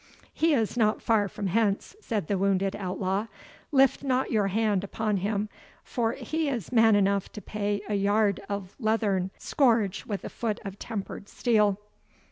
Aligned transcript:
"He 0.33 0.55
is 0.55 0.75
not 0.75 0.99
far 0.99 1.27
from 1.27 1.45
hence," 1.45 1.95
said 2.01 2.25
the 2.25 2.39
wounded 2.39 2.75
outlaw 2.75 3.27
"lift 3.71 4.03
not 4.03 4.31
your 4.31 4.47
hand 4.47 4.83
upon 4.83 5.17
him, 5.17 5.47
for 5.83 6.13
he 6.13 6.49
is 6.49 6.71
man 6.71 6.95
enough 6.95 7.31
to 7.33 7.39
pay 7.39 7.83
a 7.87 7.93
yard 7.93 8.39
of 8.49 8.75
leathern 8.79 9.29
scourge 9.37 10.07
with 10.07 10.25
a 10.25 10.29
foot 10.29 10.59
of 10.65 10.79
tempered 10.79 11.29
steel." 11.29 11.77